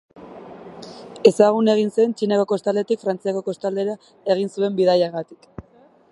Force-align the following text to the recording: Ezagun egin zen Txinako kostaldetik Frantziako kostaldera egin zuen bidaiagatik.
Ezagun 1.31 1.67
egin 1.73 1.91
zen 1.99 2.15
Txinako 2.21 2.47
kostaldetik 2.51 3.03
Frantziako 3.03 3.43
kostaldera 3.49 3.95
egin 4.37 4.53
zuen 4.55 4.79
bidaiagatik. 4.81 5.47